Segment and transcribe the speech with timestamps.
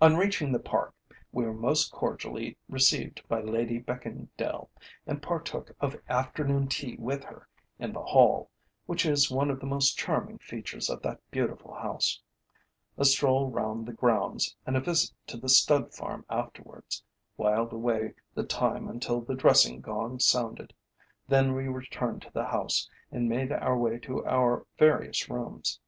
[0.00, 0.94] On reaching the Park,
[1.30, 4.70] we were most cordially received by Lady Beckingdale,
[5.06, 7.46] and partook of afternoon tea with her
[7.78, 8.50] in the hall,
[8.86, 12.18] which is one of the most charming features of that beautiful house.
[12.96, 17.02] A stroll round the grounds, and a visit to the stud farm afterwards,
[17.36, 20.72] wiled away the time until the dressing gong sounded.
[21.28, 25.78] Then we returned to the house, and made our way to our various rooms.